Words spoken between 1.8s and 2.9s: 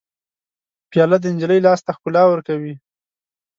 ته ښکلا ورکوي.